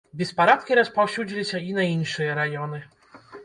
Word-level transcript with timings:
Беспарадкі 0.19 0.77
распаўсюдзіліся 0.79 1.63
і 1.69 1.77
на 1.77 1.87
іншыя 1.93 2.41
раёны. 2.43 2.85